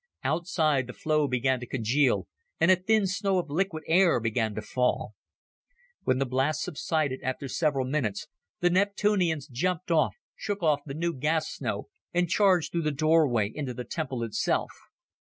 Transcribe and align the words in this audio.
Outside, 0.23 0.87
the 0.87 0.93
flow 0.93 1.27
began 1.27 1.59
to 1.59 1.67
congeal, 1.67 2.27
and 2.59 2.71
a 2.71 2.75
thin 2.75 3.05
snow 3.05 3.37
of 3.37 3.51
liquid 3.51 3.83
air 3.85 4.19
began 4.19 4.55
to 4.55 4.61
fall. 4.63 5.13
When 6.05 6.17
the 6.17 6.25
blast 6.25 6.63
subsided 6.63 7.19
after 7.21 7.47
several 7.47 7.85
minutes, 7.85 8.27
the 8.61 8.71
Neptunians 8.71 9.45
jumped 9.47 9.91
up, 9.91 10.13
shook 10.35 10.63
off 10.63 10.81
the 10.87 10.95
new 10.95 11.13
gas 11.13 11.49
snow, 11.51 11.87
and 12.15 12.27
charged 12.27 12.71
through 12.71 12.81
the 12.81 12.91
doorway 12.91 13.51
into 13.53 13.75
the 13.75 13.83
temple 13.85 14.23
itself. 14.23 14.71